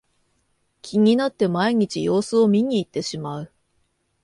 [0.81, 3.51] 気になって毎日様子を見にいってしまう